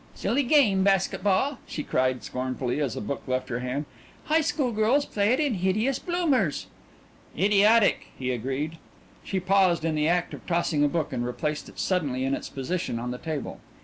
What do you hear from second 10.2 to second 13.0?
of tossing a book, and replaced it suddenly in its position